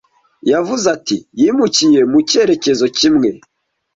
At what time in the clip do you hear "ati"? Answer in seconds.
0.95-1.15